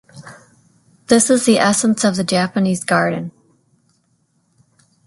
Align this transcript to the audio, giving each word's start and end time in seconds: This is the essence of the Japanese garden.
This 1.09 1.29
is 1.29 1.45
the 1.45 1.59
essence 1.59 2.03
of 2.03 2.15
the 2.15 2.23
Japanese 2.23 2.83
garden. 2.83 3.31